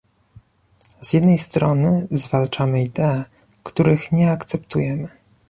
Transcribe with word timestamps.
Z 1.01 1.13
jednej 1.13 1.37
strony, 1.37 2.07
zwalczamy 2.11 2.83
idee, 2.83 3.23
których 3.63 4.11
nie 4.11 4.31
akceptujemy 4.31 5.07